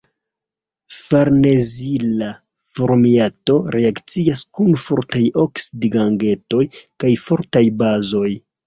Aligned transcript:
Farnezila 0.99 2.31
formiato 2.79 3.59
reakcias 3.77 4.43
kun 4.61 4.75
fortaj 4.87 5.25
oksidigagentoj 5.47 6.69
kaj 6.83 7.17
fortaj 7.29 7.67
bazoj. 7.85 8.29